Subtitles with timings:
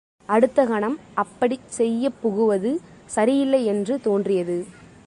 [0.29, 2.71] அடுத்த கணம் அப்படிச் செய்யப் புகுவது
[3.05, 4.57] சரியில்லை என்று தோன்றியது.